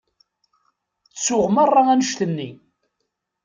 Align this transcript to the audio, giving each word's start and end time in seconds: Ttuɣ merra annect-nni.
Ttuɣ 1.13 1.45
merra 1.55 1.81
annect-nni. 1.93 2.49